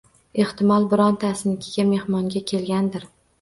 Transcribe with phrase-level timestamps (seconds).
[0.43, 3.07] Ehtimol, birortasinikiga mehmonga kelgandir…